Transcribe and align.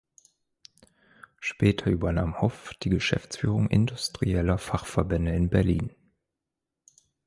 Später 1.39 1.91
übernahm 1.91 2.41
Hoff 2.41 2.73
die 2.81 2.89
Geschäftsführung 2.89 3.69
industrieller 3.69 4.57
Fachverbände 4.57 5.35
in 5.35 5.49
Berlin. 5.51 5.91